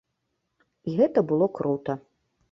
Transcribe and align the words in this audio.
І 0.91 0.93
гэта 0.99 1.23
было 1.31 1.47
крута. 1.59 1.93